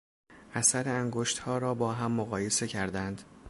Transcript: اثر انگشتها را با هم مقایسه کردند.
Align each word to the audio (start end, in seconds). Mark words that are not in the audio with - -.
اثر 0.53 0.89
انگشتها 0.89 1.57
را 1.57 1.73
با 1.73 1.93
هم 1.93 2.11
مقایسه 2.11 2.67
کردند. 2.67 3.21